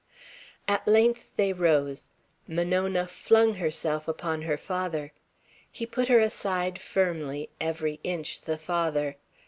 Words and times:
At 0.67 0.87
length 0.87 1.29
they 1.35 1.53
rose. 1.53 2.09
Monona 2.47 3.05
flung 3.05 3.53
herself 3.53 4.07
upon 4.07 4.41
her 4.41 4.57
father. 4.57 5.13
He 5.71 5.85
put 5.85 6.07
her 6.07 6.17
aside 6.17 6.79
firmly, 6.79 7.51
every 7.59 7.99
inch 8.03 8.41
the 8.41 8.57
father. 8.57 9.17